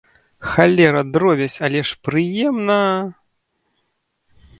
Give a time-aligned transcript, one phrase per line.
[0.51, 2.81] Халера, дробязь, але ж прыемна!